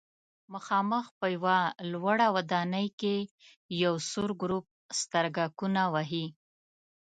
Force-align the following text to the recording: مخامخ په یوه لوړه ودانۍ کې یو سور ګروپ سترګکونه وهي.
مخامخ 0.53 1.05
په 1.19 1.25
یوه 1.35 1.57
لوړه 1.91 2.27
ودانۍ 2.35 2.87
کې 2.99 3.15
یو 3.83 3.93
سور 4.09 4.29
ګروپ 4.41 4.65
سترګکونه 5.01 5.81
وهي. 5.93 6.25